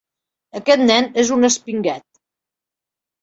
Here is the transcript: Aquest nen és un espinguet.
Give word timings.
Aquest 0.59 0.81
nen 0.85 1.09
és 1.23 1.29
un 1.35 1.47
espinguet. 1.49 2.05